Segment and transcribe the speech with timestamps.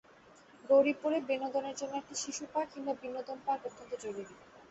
[0.63, 4.23] গৌরীপুরে বিনোদনের জন্য একটি শিশুপার্ক কিংবা বিনোদন পার্ক অত্যন্ত জরুরি।